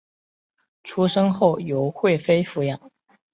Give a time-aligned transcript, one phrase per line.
[0.83, 2.89] 出生后由惠妃抚养。